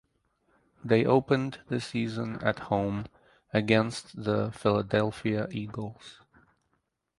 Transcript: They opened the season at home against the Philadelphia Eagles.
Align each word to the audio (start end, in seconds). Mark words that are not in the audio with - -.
They 0.83 1.05
opened 1.05 1.59
the 1.67 1.79
season 1.79 2.43
at 2.43 2.57
home 2.57 3.05
against 3.53 4.23
the 4.23 4.49
Philadelphia 4.51 5.47
Eagles. 5.51 6.21